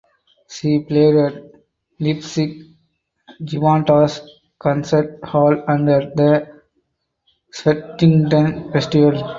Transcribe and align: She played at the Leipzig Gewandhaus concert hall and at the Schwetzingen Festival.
She 0.49 0.79
played 0.79 1.15
at 1.15 1.33
the 1.35 1.53
Leipzig 1.99 2.73
Gewandhaus 3.43 4.19
concert 4.57 5.23
hall 5.23 5.63
and 5.67 5.87
at 5.91 6.15
the 6.15 6.47
Schwetzingen 7.53 8.71
Festival. 8.73 9.29